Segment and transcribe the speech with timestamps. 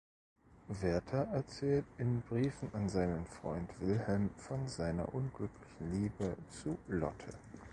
[0.67, 7.37] Werther erzählt in Briefen an seinen Freund Wilhelm von seiner unglücklichen Liebe zu Lotte.